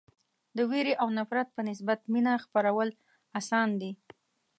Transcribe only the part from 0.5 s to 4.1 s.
د وېرې او نفرت په نسبت مینه خپرول اسان دي.